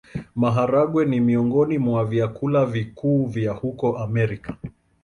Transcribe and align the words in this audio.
Maharagwe 0.35 1.05
ni 1.05 1.19
miongoni 1.19 1.77
mwa 1.77 2.05
vyakula 2.05 2.65
vikuu 2.65 3.25
vya 3.25 3.53
huko 3.53 3.97
Amerika. 3.97 4.57